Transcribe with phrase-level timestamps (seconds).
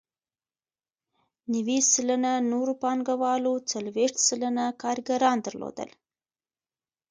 [1.53, 5.89] نوي سلنه نورو پانګوالو څلوېښت سلنه کارګران درلودل